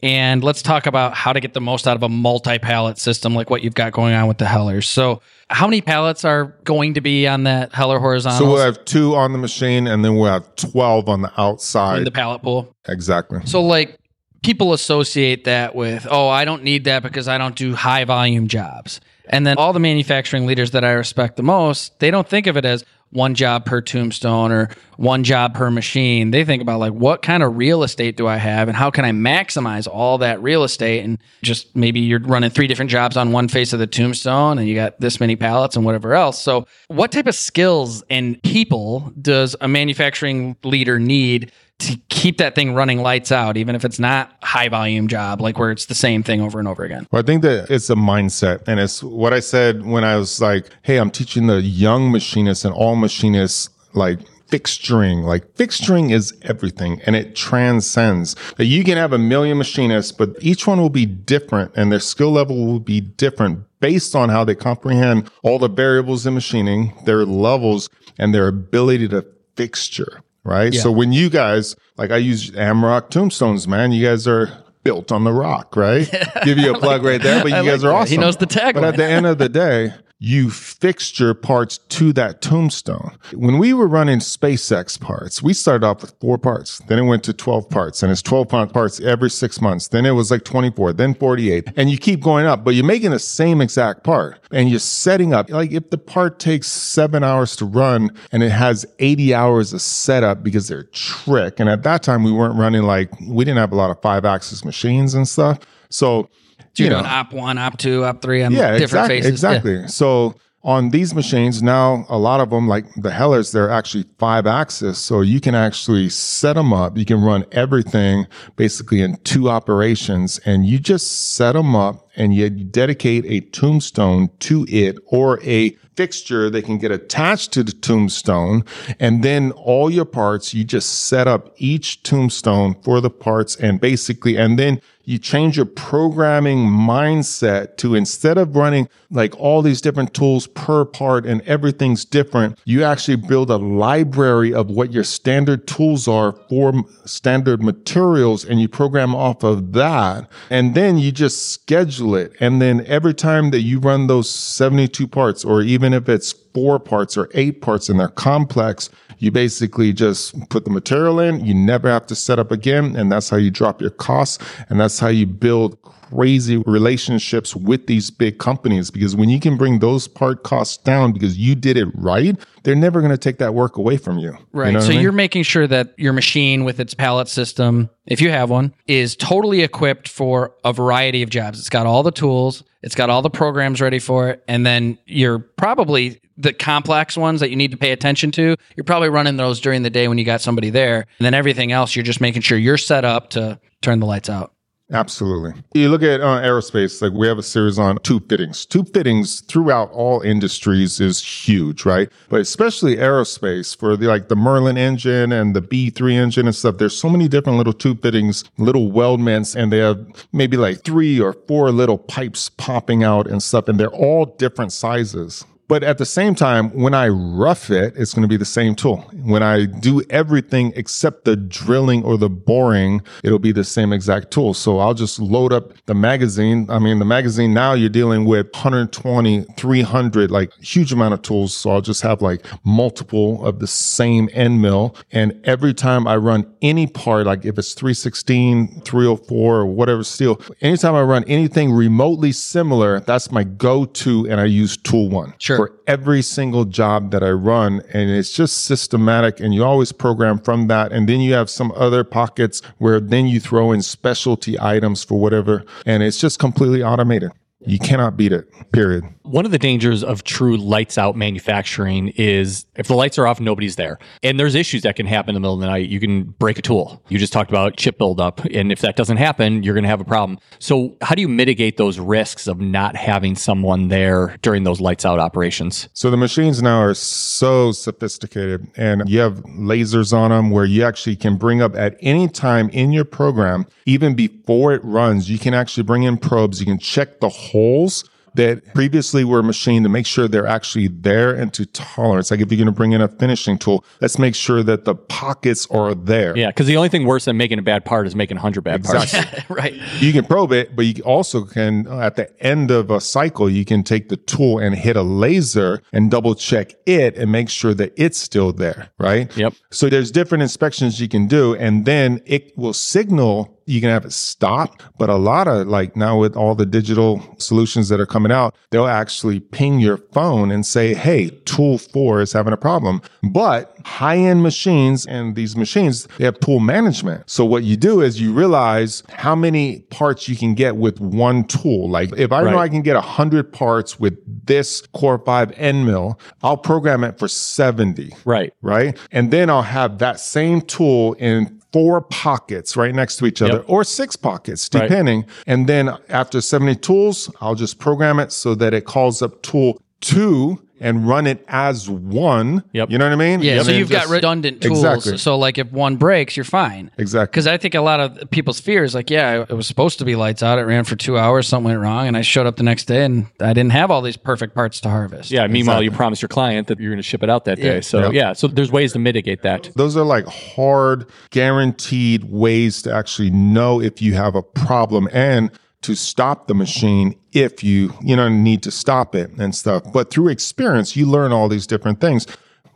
[0.02, 3.50] and let's talk about how to get the most out of a multi-pallet system like
[3.50, 4.88] what you've got going on with the Hellers.
[4.88, 8.84] So, how many pallets are going to be on that Heller horizontal So we'll have
[8.84, 12.04] two on the machine and then we'll have 12 on the in outside.
[12.04, 12.74] the pallet pool?
[12.88, 13.40] exactly.
[13.44, 13.98] So, like,
[14.42, 18.48] people associate that with, oh, I don't need that because I don't do high volume
[18.48, 19.00] jobs.
[19.26, 22.56] And then all the manufacturing leaders that I respect the most, they don't think of
[22.56, 26.30] it as one job per tombstone or one job per machine.
[26.30, 29.04] They think about like, what kind of real estate do I have and how can
[29.04, 31.04] I maximize all that real estate?
[31.04, 34.66] And just maybe you're running three different jobs on one face of the tombstone and
[34.66, 36.40] you got this many pallets and whatever else.
[36.40, 41.52] So, what type of skills and people does a manufacturing leader need
[41.88, 45.58] to keep that thing running lights out, even if it's not high volume job, like
[45.58, 47.06] where it's the same thing over and over again.
[47.10, 48.62] Well, I think that it's a mindset.
[48.66, 52.64] And it's what I said when I was like, hey, I'm teaching the young machinists
[52.64, 55.24] and all machinists like fixturing.
[55.24, 58.36] Like fixturing is everything and it transcends.
[58.56, 62.00] That You can have a million machinists, but each one will be different and their
[62.00, 66.94] skill level will be different based on how they comprehend all the variables in machining,
[67.04, 70.22] their levels, and their ability to fixture.
[70.44, 70.74] Right.
[70.74, 74.48] So when you guys, like I use Amrock tombstones, man, you guys are
[74.82, 76.10] built on the rock, right?
[76.44, 77.94] Give you a plug right there, but you I guys like are that.
[78.02, 78.10] awesome.
[78.10, 78.74] He knows the tagline.
[78.74, 83.10] But at the end of the day, you fixed your parts to that tombstone.
[83.34, 86.78] When we were running SpaceX parts, we started off with four parts.
[86.86, 89.88] Then it went to 12 parts and it's 12 parts every six months.
[89.88, 93.10] Then it was like 24, then 48 and you keep going up, but you're making
[93.10, 95.50] the same exact part and you're setting up.
[95.50, 99.82] Like if the part takes seven hours to run and it has 80 hours of
[99.82, 101.58] setup because they're trick.
[101.58, 104.24] And at that time we weren't running like, we didn't have a lot of five
[104.24, 105.58] axis machines and stuff.
[105.90, 106.30] So,
[106.76, 109.42] You're you know, doing op one, op two, op three on yeah, different exactly, faces.
[109.42, 109.50] Yeah.
[109.50, 109.88] exactly.
[109.88, 114.46] So on these machines now, a lot of them, like the Hellers, they're actually five
[114.46, 114.98] axis.
[114.98, 116.96] So you can actually set them up.
[116.96, 122.34] You can run everything basically in two operations and you just set them up and
[122.34, 127.72] you dedicate a tombstone to it or a fixture that can get attached to the
[127.72, 128.64] tombstone.
[129.00, 133.80] And then all your parts, you just set up each tombstone for the parts and
[133.80, 139.80] basically, and then you change your programming mindset to instead of running like all these
[139.80, 145.04] different tools per part and everything's different, you actually build a library of what your
[145.04, 146.72] standard tools are for
[147.04, 150.28] standard materials and you program off of that.
[150.50, 152.32] And then you just schedule it.
[152.40, 156.78] And then every time that you run those 72 parts, or even if it's four
[156.78, 161.44] parts or eight parts and they're complex, you basically just put the material in.
[161.44, 162.96] You never have to set up again.
[162.96, 164.44] And that's how you drop your costs.
[164.68, 165.80] And that's how you build
[166.12, 168.90] crazy relationships with these big companies.
[168.90, 172.74] Because when you can bring those part costs down because you did it right, they're
[172.74, 174.36] never going to take that work away from you.
[174.52, 174.68] Right.
[174.68, 175.00] You know so I mean?
[175.00, 179.16] you're making sure that your machine with its pallet system, if you have one, is
[179.16, 181.58] totally equipped for a variety of jobs.
[181.58, 184.98] It's got all the tools, it's got all the programs ready for it, and then
[185.06, 188.56] you're probably the complex ones that you need to pay attention to.
[188.76, 191.72] You're probably running those during the day when you got somebody there, and then everything
[191.72, 194.51] else you're just making sure you're set up to turn the lights out.
[194.92, 195.54] Absolutely.
[195.72, 198.66] You look at uh, aerospace, like we have a series on tube fittings.
[198.66, 202.10] Tube fittings throughout all industries is huge, right?
[202.28, 206.76] But especially aerospace for the like the Merlin engine and the B3 engine and stuff.
[206.76, 209.98] There's so many different little tube fittings, little weldments, and they have
[210.32, 214.72] maybe like three or four little pipes popping out and stuff, and they're all different
[214.72, 215.44] sizes.
[215.72, 218.74] But at the same time, when I rough it, it's going to be the same
[218.74, 218.98] tool.
[219.22, 224.30] When I do everything except the drilling or the boring, it'll be the same exact
[224.30, 224.52] tool.
[224.52, 226.66] So I'll just load up the magazine.
[226.68, 231.54] I mean, the magazine now you're dealing with 120, 300, like huge amount of tools.
[231.54, 234.94] So I'll just have like multiple of the same end mill.
[235.10, 240.38] And every time I run any part, like if it's 316, 304 or whatever steel,
[240.60, 245.61] anytime I run anything remotely similar, that's my go-to and I use tool one Sure.
[245.62, 247.82] For every single job that I run.
[247.92, 250.90] And it's just systematic and you always program from that.
[250.90, 255.20] And then you have some other pockets where then you throw in specialty items for
[255.20, 255.64] whatever.
[255.86, 257.30] And it's just completely automated.
[257.66, 259.04] You cannot beat it, period.
[259.22, 263.40] One of the dangers of true lights out manufacturing is if the lights are off,
[263.40, 263.98] nobody's there.
[264.22, 265.88] And there's issues that can happen in the middle of the night.
[265.88, 267.02] You can break a tool.
[267.08, 268.44] You just talked about chip buildup.
[268.46, 270.38] And if that doesn't happen, you're going to have a problem.
[270.58, 275.06] So, how do you mitigate those risks of not having someone there during those lights
[275.06, 275.88] out operations?
[275.92, 280.84] So the machines now are so sophisticated and you have lasers on them where you
[280.84, 285.38] actually can bring up at any time in your program, even before it runs, you
[285.38, 286.60] can actually bring in probes.
[286.60, 291.34] You can check the holes that previously were machined to make sure they're actually there
[291.34, 292.30] and to tolerance.
[292.30, 294.94] Like if you're going to bring in a finishing tool, let's make sure that the
[294.94, 296.36] pockets are there.
[296.36, 298.84] Yeah, because the only thing worse than making a bad part is making 100 bad
[298.84, 299.14] parts.
[299.14, 299.44] Exactly.
[299.54, 299.74] right.
[300.00, 303.50] you can probe it, but you also can, uh, at the end of a cycle,
[303.50, 307.50] you can take the tool and hit a laser and double check it and make
[307.50, 309.34] sure that it's still there, right?
[309.36, 309.54] Yep.
[309.70, 314.04] So there's different inspections you can do, and then it will signal you can have
[314.04, 314.82] it stop.
[314.98, 318.54] But a lot of like now with all the digital solutions that are coming out,
[318.70, 323.00] they'll actually ping your phone and say, Hey, tool four is having a problem.
[323.22, 327.28] But high end machines and these machines, they have tool management.
[327.28, 331.44] So what you do is you realize how many parts you can get with one
[331.44, 331.88] tool.
[331.88, 335.86] Like if I know I can get a hundred parts with this core five end
[335.86, 338.52] mill, I'll program it for 70 Right.
[338.60, 338.98] right?
[339.10, 343.54] And then I'll have that same tool in four pockets right next to each other
[343.58, 343.64] Yep.
[343.66, 344.82] or six pockets, Right.
[344.82, 345.24] depending.
[345.46, 349.80] And then after 70 tools, I'll just program it so that it calls up tool
[350.00, 352.64] two and run it as one.
[352.72, 352.90] Yep.
[352.90, 353.40] You know what I mean?
[353.40, 354.84] Yeah, I so you've got redundant tools.
[354.84, 355.16] Exactly.
[355.18, 356.90] So like if one breaks, you're fine.
[356.98, 357.30] Exactly.
[357.32, 360.04] Because I think a lot of people's fear is like, yeah, it was supposed to
[360.04, 360.58] be lights out.
[360.58, 361.46] It ran for two hours.
[361.48, 364.02] Something went wrong, and I showed up the next day and I didn't have all
[364.02, 365.30] these perfect parts to harvest.
[365.30, 365.46] Yeah.
[365.46, 365.96] Meanwhile, you Exactly.
[365.96, 367.76] promised your client that you're going to ship it out that day.
[367.76, 367.80] Yeah.
[367.80, 368.12] So Yep.
[368.12, 368.32] yeah.
[368.32, 369.70] So there's ways to mitigate that.
[369.76, 375.50] Those are like hard, guaranteed ways to actually know if you have a problem and
[375.82, 379.82] to stop the machine if you, you know, need to stop it and stuff.
[379.92, 382.26] But through experience, you learn all these different things.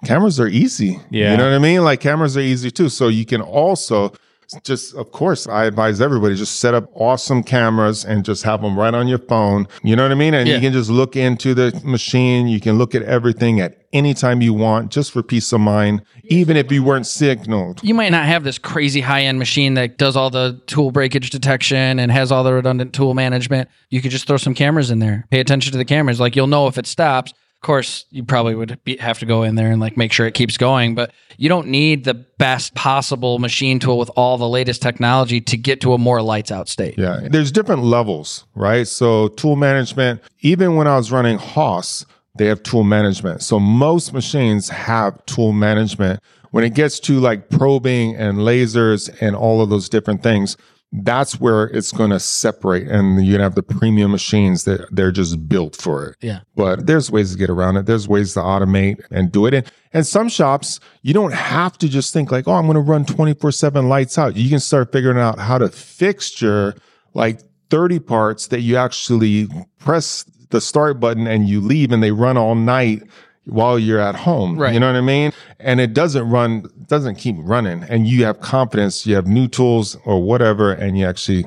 [0.05, 1.01] Cameras are easy.
[1.11, 1.33] Yeah.
[1.33, 1.83] You know what I mean?
[1.85, 2.89] Like cameras are easy too.
[2.89, 4.13] So you can also
[4.63, 8.79] just, of course, I advise everybody just set up awesome cameras and just have them
[8.79, 9.67] right on your phone.
[9.83, 10.35] You know what I mean?
[10.35, 10.55] And Yeah.
[10.57, 12.47] you can just look into the machine.
[12.47, 16.03] You can look at everything at any time you want, just for peace of mind,
[16.25, 17.81] even if you weren't signaled.
[17.83, 21.31] you might not have this crazy high end machine that does all the tool breakage
[21.31, 23.69] detection and has all the redundant tool management.
[23.91, 25.27] You could just throw some cameras in there.
[25.31, 26.21] Pay attention to the cameras.
[26.21, 27.33] Like you'll know if it stops.
[27.33, 30.27] Of course, you probably would be, have to go in there and like make sure
[30.27, 34.49] it keeps going, but you don't need the best possible machine tool with all the
[34.49, 36.97] latest technology to get to a more lights out state.
[36.99, 37.27] Yeah.
[37.29, 38.87] There's different levels, right?
[38.87, 42.05] So tool management, even when I was running Haas,
[42.39, 43.43] they have tool management.
[43.43, 46.21] So most machines have tool management.
[46.51, 50.57] When it gets to like probing and lasers and all of those different things,
[50.93, 54.87] that's where it's going to separate and you're going to have the premium machines that
[54.91, 56.17] they're just built for it.
[56.21, 56.41] Yeah.
[56.55, 57.87] But there's ways to get around it.
[57.87, 59.55] There's ways to automate and do it.
[59.55, 62.81] And, and some shops, you don't have to just think like, oh, I'm going to
[62.81, 64.37] run 24 seven lights out.
[64.37, 66.75] You can start figuring out how to fixture
[67.15, 72.13] like 30 parts that you actually press the start button and you leave and they
[72.13, 73.03] run all night
[73.47, 74.59] while you're at home.
[74.59, 74.75] Right.
[74.75, 75.33] You know what I mean?
[75.61, 79.97] And it doesn't run, doesn't keep running and you have confidence, you have new tools
[80.05, 81.47] or whatever, and you actually,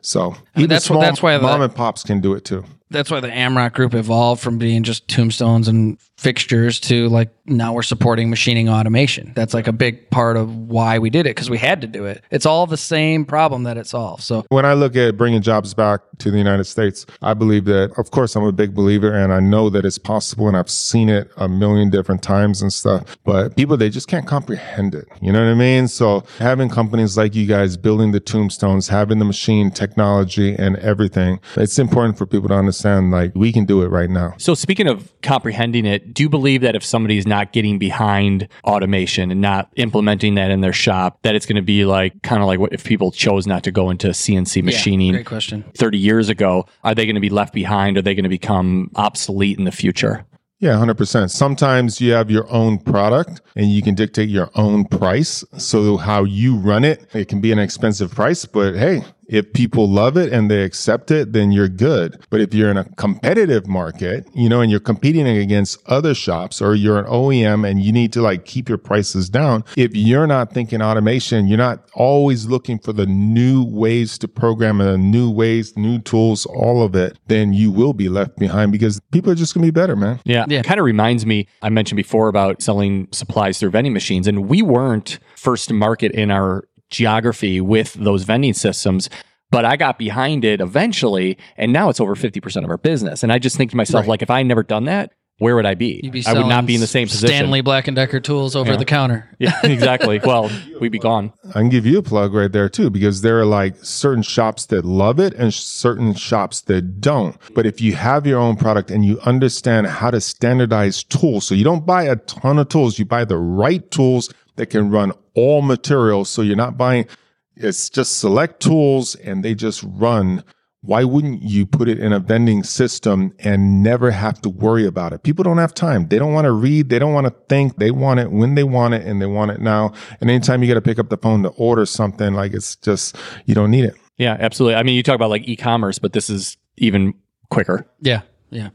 [0.00, 2.64] so even that's wh- small that's why the- mom and pops can do it too.
[2.88, 7.72] That's why the Amrock group evolved from being just tombstones and fixtures to like now
[7.72, 9.32] we're supporting machining automation.
[9.34, 12.04] That's like a big part of why we did it because we had to do
[12.06, 12.24] it.
[12.30, 14.24] It's all the same problem that it solves.
[14.24, 17.92] So When I look at bringing jobs back to the United States, I believe that,
[17.98, 21.08] of course, I'm a big believer and I know that it's possible and I've seen
[21.08, 25.06] it a million different times and stuff, but people, they just can't comprehend it.
[25.20, 25.86] You know what I mean?
[25.88, 31.40] So having companies like you guys building the tombstones, having the machine technology and everything,
[31.56, 34.34] it's important for people to understand like we can do it right now.
[34.38, 39.30] So speaking of comprehending it, do you believe that if somebody's not getting behind automation
[39.30, 42.46] and not implementing that in their shop, that it's going to be like kind of
[42.46, 45.64] like what if people chose not to go into CNC machining great question.
[45.76, 47.98] 30 years ago, are they going to be left behind?
[47.98, 50.24] Are they going to become obsolete in the future?
[50.58, 51.30] Yeah, 100%.
[51.30, 55.44] Sometimes you have your own product and you can dictate your own price.
[55.58, 59.88] So how you run it, it can be an expensive price, but hey, if people
[59.88, 62.24] love it and they accept it, then you're good.
[62.30, 66.60] But if you're in a competitive market, you know, and you're competing against other shops
[66.60, 70.26] or you're an OEM and you need to like keep your prices down, if you're
[70.26, 74.98] not thinking automation, you're not always looking for the new ways to program and the
[74.98, 79.30] new ways, new tools, all of it, then you will be left behind because people
[79.32, 80.20] are just going to be better, man.
[80.24, 80.44] Yeah.
[80.48, 80.60] Yeah.
[80.60, 84.48] It kind of reminds me, I mentioned before about selling supplies through vending machines, and
[84.48, 89.08] we weren't first to market in our geography with those vending systems.
[89.50, 93.22] But I got behind it eventually, and now it's over 50% of our business.
[93.22, 95.66] And I just think to myself, like, if I had never done that, where would
[95.66, 96.00] I be?
[96.02, 97.28] You'd be I would not be in the same position.
[97.28, 98.76] Stanley Black and Decker tools over Yeah.
[98.78, 99.28] the counter.
[99.38, 100.18] Yeah, exactly.
[100.24, 101.32] well, we'd be gone.
[101.50, 104.66] I can give you a plug right there too, because there are like certain shops
[104.66, 107.36] that love it and certain shops that don't.
[107.54, 111.54] But if you have your own product and you understand how to standardize tools, so
[111.54, 115.12] you don't buy a ton of tools, you buy the right tools that can run
[115.36, 116.28] all materials.
[116.28, 117.06] So you're not buying,
[117.54, 120.42] it's just select tools and they just run.
[120.82, 125.12] Why wouldn't you put it in a vending system and never have to worry about
[125.12, 125.24] it?
[125.24, 126.06] People don't have time.
[126.08, 126.90] They don't want to read.
[126.90, 127.76] They don't want to think.
[127.78, 129.92] They want it when they want it and they want it now.
[130.20, 133.16] And anytime you got to pick up the phone to order something, like it's just,
[133.46, 133.94] you don't need it.
[134.16, 134.76] Yeah, absolutely.
[134.76, 137.14] I mean, you talk about like e-commerce, but this is even
[137.50, 137.90] quicker.
[138.00, 138.68] Yeah, yeah.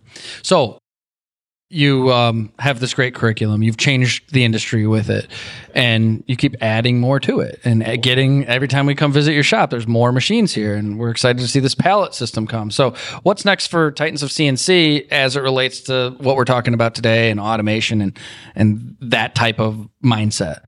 [0.43, 0.80] So
[1.71, 3.63] you um, have this great curriculum.
[3.63, 5.27] You've changed the industry with it,
[5.73, 7.59] and you keep adding more to it.
[7.63, 11.09] And getting every time we come visit your shop, there's more machines here, and we're
[11.09, 12.71] excited to see this pallet system come.
[12.71, 16.93] So, what's next for Titans of CNC as it relates to what we're talking about
[16.93, 18.19] today and automation and
[18.53, 20.63] and that type of mindset?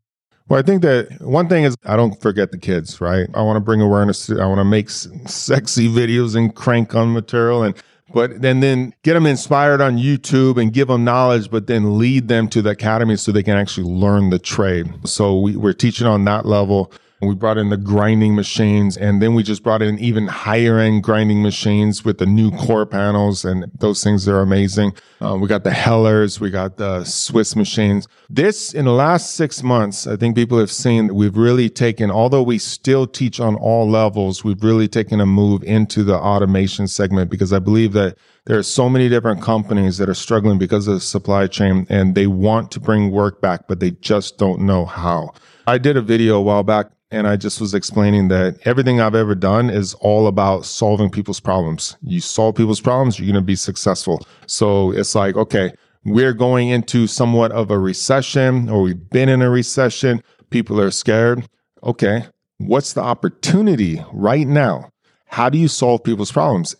[0.47, 3.27] Well, I think that one thing is I don't forget the kids, right?
[3.33, 7.13] I want to bring awareness to, I want to make sexy videos and crank on
[7.13, 7.75] material and,
[8.13, 12.27] but then, then get them inspired on YouTube and give them knowledge, but then lead
[12.27, 14.87] them to the academy so they can actually learn the trade.
[15.05, 16.91] So we, we're teaching on that level.
[17.25, 21.03] We brought in the grinding machines and then we just brought in even higher end
[21.03, 24.93] grinding machines with the new core panels and those things are amazing.
[25.21, 28.07] Uh, we got the Hellers, we got the Swiss machines.
[28.29, 32.11] This in the last six months, I think people have seen that we've really taken,
[32.11, 36.87] although we still teach on all levels, we've really taken a move into the automation
[36.87, 40.87] segment because I believe that there are so many different companies that are struggling because
[40.87, 44.61] of the supply chain and they want to bring work back, but they just don't
[44.61, 45.33] know how.
[45.65, 49.13] I did a video a while back and I just was explaining that everything I've
[49.13, 51.95] ever done is all about solving people's problems.
[52.01, 54.25] You solve people's problems, you're going to be successful.
[54.47, 55.73] So it's like, okay,
[56.03, 60.23] we're going into somewhat of a recession or we've been in a recession.
[60.49, 61.47] People are scared.
[61.83, 62.25] Okay.
[62.57, 64.89] What's the opportunity right now?
[65.27, 66.75] How do you solve people's problems?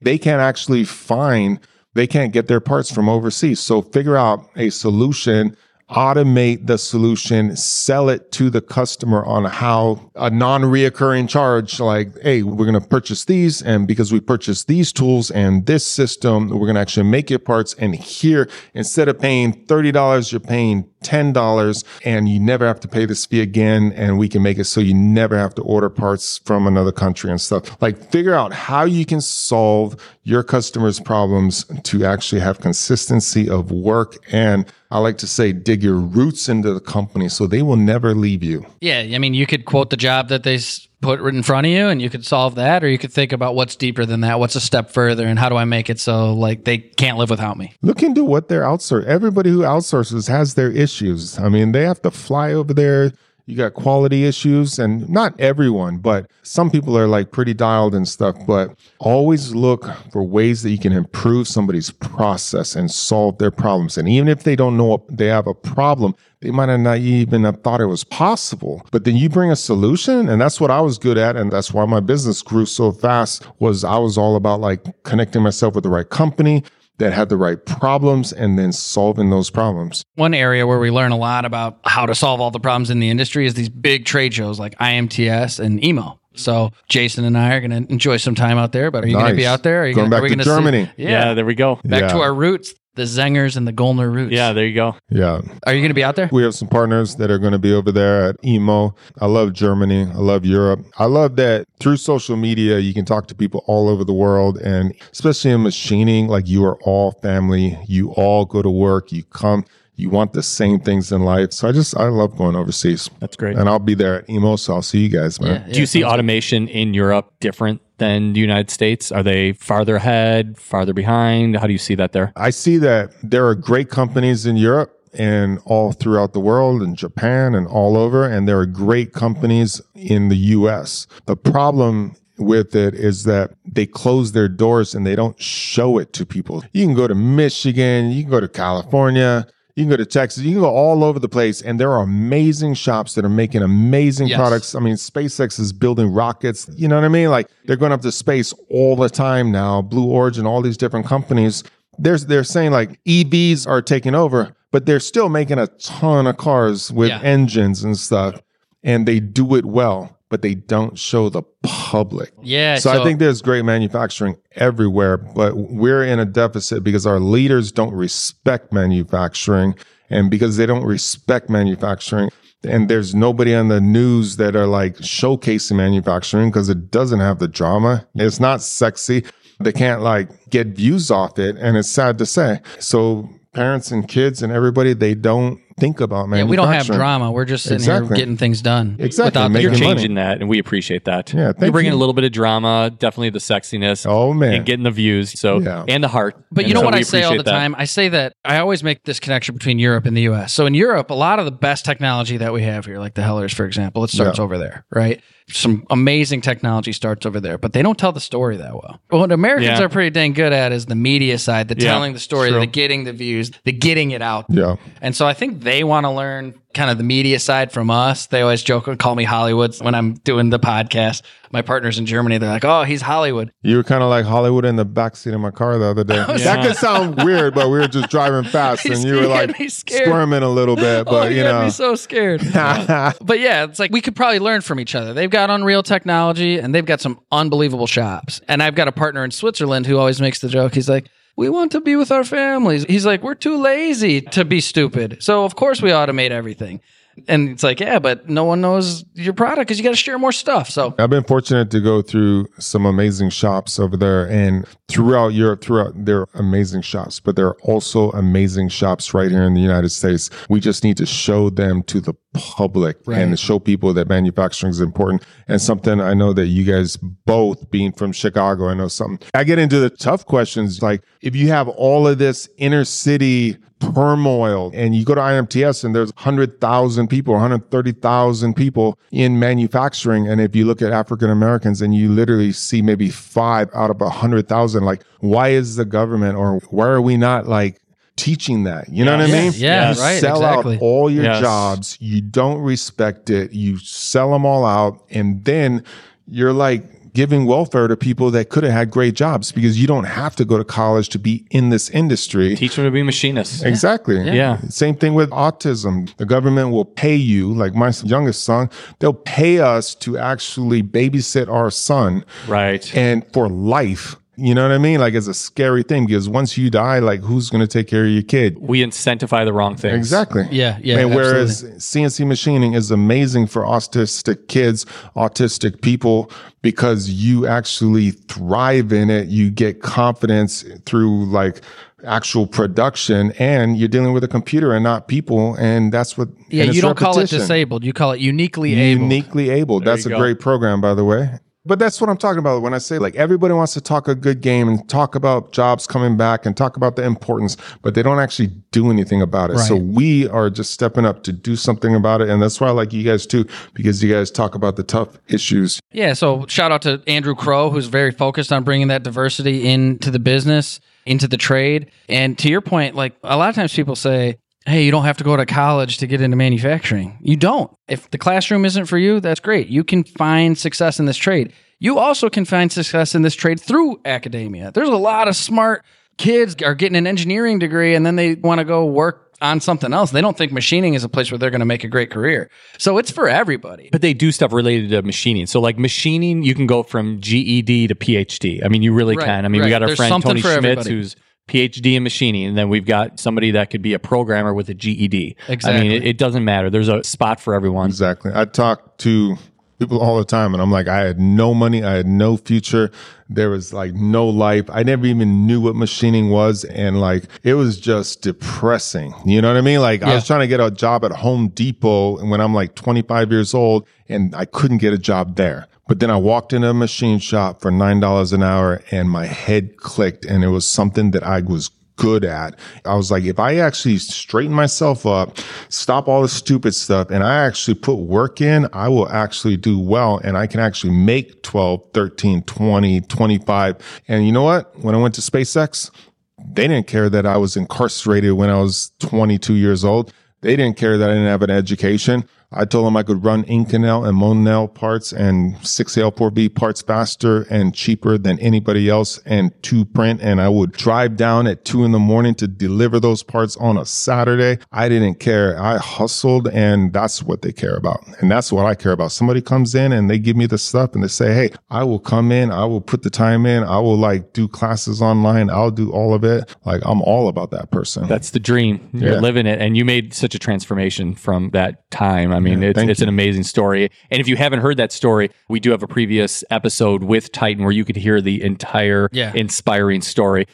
[0.00, 1.60] They can't actually find,
[1.94, 3.60] they can't get their parts from overseas.
[3.60, 5.56] So figure out a solution
[5.90, 12.42] automate the solution, sell it to the customer on how a non-reoccurring charge, like, hey,
[12.42, 13.62] we're going to purchase these.
[13.62, 17.38] And because we purchased these tools and this system, we're going to actually make your
[17.38, 17.74] parts.
[17.74, 23.06] And here, instead of paying $30, you're paying $10 and you never have to pay
[23.06, 23.92] this fee again.
[23.92, 27.30] And we can make it so you never have to order parts from another country
[27.30, 27.80] and stuff.
[27.80, 33.70] Like figure out how you can solve your customers' problems to actually have consistency of
[33.70, 34.16] work.
[34.32, 38.14] And I like to say, dig your roots into the company so they will never
[38.14, 38.64] leave you.
[38.80, 39.00] Yeah.
[39.00, 40.58] I mean, you could quote the job that they
[41.00, 43.54] put in front of you and you could solve that, or you could think about
[43.54, 44.38] what's deeper than that.
[44.38, 47.30] What's a step further and how do I make it so like they can't live
[47.30, 47.74] without me?
[47.82, 49.06] Look into what they're outsourcing.
[49.06, 51.38] Everybody who outsources has their issues.
[51.38, 53.12] I mean, they have to fly over there
[53.46, 58.08] you got quality issues and not everyone but some people are like pretty dialed and
[58.08, 63.52] stuff but always look for ways that you can improve somebody's process and solve their
[63.52, 63.96] problems.
[63.96, 67.44] And even if they don't know they have a problem they might have not even
[67.44, 68.86] have thought it was possible.
[68.90, 71.72] But then you bring a solution and that's what i was good at and that's
[71.72, 75.84] why my business grew so fast was i was all about like connecting myself with
[75.84, 76.64] the right company
[76.98, 80.04] that had the right problems and then solving those problems.
[80.14, 83.00] One area where we learn a lot about how to solve all the problems in
[83.00, 86.18] the industry is these big trade shows like IMTS and EMO.
[86.34, 88.90] So Jason and I are going to enjoy some time out there.
[88.90, 89.22] But are you nice.
[89.22, 89.82] going to be out there?
[89.82, 90.86] Are you going gonna, back to Germany?
[90.86, 91.04] See?
[91.04, 91.10] Yeah.
[91.10, 91.34] yeah.
[91.34, 91.76] there we go.
[91.84, 92.08] Back yeah.
[92.08, 94.32] to our roots the Zengers and the Goellner roots.
[94.32, 94.96] Yeah, there you go.
[95.10, 95.40] Yeah.
[95.66, 96.28] Are you going to be out there?
[96.32, 98.94] We have some partners that are going to be over there at EMO.
[99.20, 100.02] I love Germany.
[100.02, 100.84] I love Europe.
[100.98, 104.58] I love that through social media, you can talk to people all over the world.
[104.58, 107.78] And especially in machining, like you are all family.
[107.86, 109.12] You all go to work.
[109.12, 109.64] You come
[109.98, 111.52] you want the same things in life.
[111.52, 113.10] So I just I love going overseas.
[113.18, 113.56] That's great.
[113.56, 115.62] And I'll be there at EMO, so I'll see you guys, man.
[115.62, 119.10] Yeah, yeah, Do you see automation in Europe different than the United States?
[119.10, 121.56] Are they farther ahead, farther behind?
[121.56, 122.32] How do you see that there?
[122.36, 126.94] I see that there are great companies in Europe and all throughout the world in
[126.94, 128.28] Japan and all over.
[128.28, 131.06] And there are great companies in the US.
[131.26, 136.12] The problem with it is that they close their doors and they don't show it
[136.14, 136.62] to people.
[136.72, 140.42] You can go to Michigan, you can go to California, you can go to Texas,
[140.42, 143.62] you can go all over the place, and there are amazing shops that are making
[143.62, 144.38] amazing yes.
[144.38, 144.74] products.
[144.74, 146.68] I mean, SpaceX is building rockets.
[146.74, 147.28] You know what I mean?
[147.28, 149.82] Like they're going up to space all the time now.
[149.82, 151.62] Blue Origin, all these different companies.
[151.98, 156.38] There's they're saying like EVs are taking over, but they're still making a ton of
[156.38, 157.20] cars with yeah.
[157.20, 158.40] engines and stuff,
[158.82, 162.32] and they do it well but they don't show the public.
[162.42, 162.76] Yeah.
[162.76, 167.20] So, so, I think there's great manufacturing everywhere, but we're in a deficit because our
[167.20, 169.74] leaders don't respect manufacturing.
[170.08, 172.30] And because they don't respect manufacturing,
[172.62, 177.38] and there's nobody on the news that are like showcasing manufacturing because it doesn't have
[177.38, 178.06] the drama.
[178.14, 179.24] It's not sexy.
[179.60, 181.56] They can't like get views off it.
[181.56, 182.60] And it's sad to say.
[182.78, 186.38] So parents and kids and everybody, they don't think about man.
[186.38, 187.30] Yeah, we don't have drama.
[187.30, 188.08] We're just sitting exactly.
[188.08, 188.96] here getting things done.
[188.98, 189.60] Exactly.
[189.60, 190.26] You're changing money.
[190.26, 191.32] that, and we appreciate that.
[191.32, 191.98] Yeah, You're bringing you.
[191.98, 194.06] a little bit of drama, definitely the sexiness.
[194.08, 195.38] Oh man, and getting the views.
[195.38, 195.84] So yeah.
[195.88, 196.36] and the heart.
[196.50, 197.50] But and you know so what I say all the that.
[197.50, 197.74] time?
[197.76, 200.52] I say that I always make this connection between Europe and the U.S.
[200.52, 203.22] So in Europe, a lot of the best technology that we have here, like the
[203.22, 204.44] Hellers, for example, it starts yeah.
[204.44, 205.20] over there, right?
[205.48, 209.00] Some amazing technology starts over there, but they don't tell the story that well.
[209.10, 209.82] What Americans yeah.
[209.82, 212.58] are pretty dang good at is the media side, the telling the story, True.
[212.58, 214.46] the getting the views, the getting it out.
[214.48, 214.74] Yeah.
[215.00, 218.26] And so I think they want to learn kind of the media side from us.
[218.26, 221.22] They always joke and call me Hollywood when I'm doing the podcast.
[221.50, 224.64] My partners in Germany, they're like, "Oh, he's Hollywood." You were kind of like Hollywood
[224.64, 226.16] in the backseat of my car the other day.
[226.28, 226.36] yeah.
[226.36, 230.42] That could sound weird, but we were just driving fast, and you were like squirming
[230.42, 231.06] a little bit.
[231.06, 232.42] Oh, but oh, you know, me so scared.
[232.52, 235.14] but yeah, it's like we could probably learn from each other.
[235.14, 238.40] They've got unreal technology, and they've got some unbelievable shops.
[238.48, 240.74] And I've got a partner in Switzerland who always makes the joke.
[240.74, 242.84] He's like we want to be with our families.
[242.84, 245.22] He's like, we're too lazy to be stupid.
[245.22, 246.80] So of course we automate everything.
[247.28, 250.18] And it's like, yeah, but no one knows your product because you got to share
[250.18, 250.68] more stuff.
[250.70, 255.62] So I've been fortunate to go through some amazing shops over there and throughout Europe,
[255.62, 259.90] throughout they're amazing shops, but there are also amazing shops right here in the United
[259.90, 260.30] States.
[260.48, 264.80] We just need to show them to the public and show people that manufacturing is
[264.80, 269.26] important and something I know that you guys both being from Chicago, I know something.
[269.34, 273.56] I get into the tough questions like if you have all of this inner city
[273.80, 280.26] turmoil and you go to IMTS and there's 100,000 people, 130,000 people in manufacturing.
[280.28, 284.00] And if you look at African Americans and you literally see maybe five out of
[284.00, 287.78] 100,000, like why is the government or why are we not like
[288.16, 288.88] teaching that?
[288.88, 289.52] You know what I mean?
[289.54, 290.76] Yeah, you right, Sell exactly.
[290.76, 291.40] out all your Yes.
[291.40, 291.98] jobs.
[292.00, 293.52] You don't respect it.
[293.52, 295.02] You sell them all out.
[295.10, 295.82] And then
[296.26, 296.84] you're like,
[297.16, 300.44] Giving welfare to people that could have had great jobs because you don't have to
[300.44, 302.54] go to college to be in this industry.
[302.56, 303.62] Teach them to be machinists.
[303.62, 304.20] Exactly.
[304.20, 304.58] Yeah.
[304.68, 306.14] Same thing with autism.
[306.18, 311.48] The government will pay you, like my youngest son, they'll pay us to actually babysit
[311.48, 312.94] our son Right.
[312.94, 314.16] and for life.
[314.38, 315.00] You know what I mean?
[315.00, 318.04] Like it's a scary thing because once you die, like who's going to take care
[318.04, 318.58] of your kid?
[318.60, 319.96] We incentivize the wrong things.
[319.96, 320.46] Exactly.
[320.50, 324.84] Yeah, yeah, And whereas CNC machining is amazing for autistic kids,
[325.16, 326.30] autistic people,
[326.60, 329.28] because you actually thrive in it.
[329.28, 331.62] You get confidence through like
[332.04, 335.54] actual production and you're dealing with a computer and not people.
[335.54, 337.84] And that's what, yeah, you don't call it disabled.
[337.84, 339.02] You call it uniquely able.
[339.02, 339.80] Uniquely able.
[339.80, 340.18] That's a go.
[340.18, 341.38] great program, by the way.
[341.66, 344.14] But that's what I'm talking about when I say like everybody wants to talk a
[344.14, 348.02] good game and talk about jobs coming back and talk about the importance, but they
[348.02, 349.58] don't actually do anything about it.
[349.58, 352.28] So we are just stepping up to do something about it.
[352.28, 355.18] And that's why I like you guys too, because you guys talk about the tough
[355.28, 355.80] issues.
[355.92, 360.10] Yeah, so shout out to Andrew Crow, who's very focused on bringing that diversity into
[360.10, 361.90] the business, into the trade.
[362.08, 364.36] And to your point, like a lot of times people say,
[364.66, 367.18] hey, you don't have to go to college to get into manufacturing.
[367.22, 367.70] You don't.
[367.88, 369.68] If the classroom isn't for you, that's great.
[369.68, 371.52] You can find success in this trade.
[371.78, 374.72] You also can find success in this trade through academia.
[374.72, 375.84] There's a lot of smart
[376.18, 379.92] kids are getting an engineering degree and then they want to go work on something
[379.92, 380.10] else.
[380.12, 382.50] They don't think machining is a place where they're going to make a great career.
[382.78, 383.90] So it's for everybody.
[383.92, 385.44] But they do stuff related to machining.
[385.46, 388.64] So, like machining, you can go from GED to PhD.
[388.64, 389.44] I mean, you really Right, can.
[389.44, 390.90] I mean, we got our There's friend Tony Schmitz, everybody.
[390.90, 391.16] who's
[391.48, 394.74] PhD in machining, and then we've got somebody that could be a programmer with a
[394.74, 395.36] GED.
[395.48, 395.78] Exactly.
[395.78, 396.70] I mean, it, it doesn't matter.
[396.70, 397.86] There's a spot for everyone.
[397.86, 398.32] Exactly.
[398.34, 399.36] I talk to
[399.78, 401.84] people all the time and I'm like, I had no money.
[401.84, 402.90] I had no future.
[403.28, 404.64] There was like no life.
[404.70, 406.64] I never even knew what machining was.
[406.64, 409.14] And like, it was just depressing.
[409.24, 409.80] You know what I mean?
[409.80, 413.30] Like I was trying to get a job at Home Depot when I'm like 25
[413.30, 415.66] years old and I couldn't get a job there.
[415.88, 419.76] But then I walked into a machine shop for $9 an hour and my head
[419.76, 422.58] clicked and it was something that I was good at.
[422.84, 427.24] I was like, if I actually straighten myself up, stop all the stupid stuff, and
[427.24, 431.42] I actually put work in, I will actually do well and I can actually make
[431.42, 434.02] 12, 13, 20, 25.
[434.08, 434.78] And you know what?
[434.80, 435.90] When I went to SpaceX,
[436.38, 440.12] they didn't care that I was incarcerated when I was 22 years old.
[440.42, 442.28] They didn't care that I didn't have an education.
[442.52, 447.74] I told them I could run Inconel and Monel parts and 6Al4V parts faster and
[447.74, 450.20] cheaper than anybody else and to print.
[450.22, 453.76] And I would drive down at two in the morning to deliver those parts on
[453.76, 454.58] a Saturday.
[454.72, 455.60] I didn't care.
[455.60, 458.04] I hustled and that's what they care about.
[458.20, 459.12] And that's what I care about.
[459.12, 461.98] Somebody comes in and they give me the stuff and they say, Hey, I will
[462.00, 462.50] come in.
[462.50, 463.64] I will put the time in.
[463.64, 465.50] I will like do classes online.
[465.50, 466.54] I'll do all of it.
[466.64, 468.06] Like I'm all about that person.
[468.06, 468.88] That's the dream.
[468.92, 469.20] You're Yeah.
[469.20, 472.32] living it, and you made such a transformation from that time.
[472.36, 473.90] I mean, it's it's an amazing story.
[474.10, 477.62] And if you haven't heard that story, we do have a previous episode with Titan
[477.64, 479.32] where you could hear the entire Yeah.
[479.34, 480.46] inspiring story.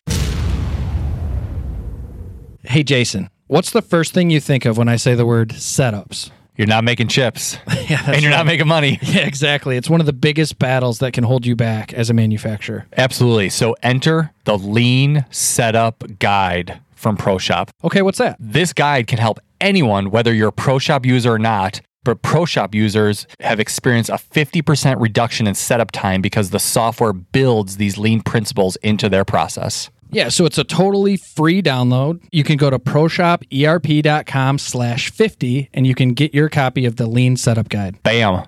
[2.65, 6.31] Hey, Jason, what's the first thing you think of when I say the word setups?
[6.57, 7.57] You're not making chips,
[7.89, 8.99] Yeah, and you're not making money.
[9.03, 9.79] Yeah, exactly.
[9.79, 12.87] It's one of the biggest battles that can hold you back as a manufacturer.
[12.99, 13.49] Absolutely.
[13.49, 17.71] So enter the Lean Setup Guide from ProShop.
[17.83, 18.37] Okay, what's that?
[18.39, 21.81] This guide can help anyone, whether you're a ProShop user or not.
[22.05, 27.77] But ProShop users have experienced a 50% reduction in setup time because the software builds
[27.77, 29.89] these lean principles into their process.
[30.11, 32.23] Yeah, so it's a totally free download.
[32.33, 37.07] You can go to proshoperp.com slash 50 and you can get your copy of the
[37.07, 38.03] Lean Setup Guide.
[38.03, 38.45] Bam.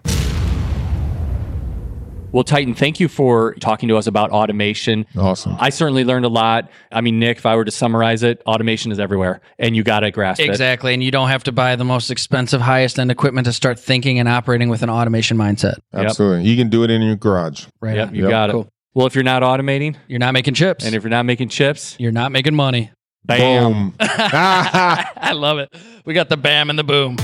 [2.35, 5.07] Well, Titan, thank you for talking to us about automation.
[5.17, 5.55] awesome.
[5.61, 6.69] I certainly learned a lot.
[6.91, 10.01] I mean, Nick, if I were to summarize it, automation is everywhere and you got
[10.01, 10.49] to grasp it.
[10.49, 10.93] Exactly.
[10.95, 14.19] And you don't have to buy the most expensive, highest end equipment to start thinking
[14.19, 15.77] and operating with an automation mindset.
[15.93, 16.43] Absolutely.
[16.51, 17.67] You can do it in your garage.
[17.81, 17.95] Right.
[17.95, 18.15] Yep, on.
[18.17, 18.31] you Yep.
[18.31, 18.67] got it.
[18.95, 20.85] Well, if you're not automating You're not making chips.
[20.85, 22.91] and if you're not making chips, you're not making money.
[23.25, 23.73] bam.
[23.73, 23.95] Boom.
[24.01, 25.73] I love it.
[26.05, 27.17] We got the bam and the boom.